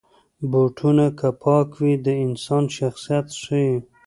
[0.51, 3.71] بوټونه که پاک وي، د انسان شخصیت ښيي.